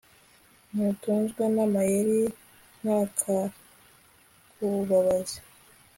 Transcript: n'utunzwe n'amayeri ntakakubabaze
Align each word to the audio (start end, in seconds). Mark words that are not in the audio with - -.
n'utunzwe 0.73 1.43
n'amayeri 1.55 2.21
ntakakubabaze 2.81 5.37